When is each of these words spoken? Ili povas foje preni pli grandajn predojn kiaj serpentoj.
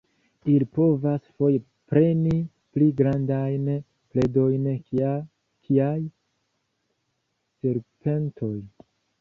Ili 0.51 0.65
povas 0.77 1.25
foje 1.41 1.59
preni 1.93 2.33
pli 2.77 2.87
grandajn 3.01 3.67
predojn 4.15 4.65
kiaj 4.89 5.93
serpentoj. 7.61 8.55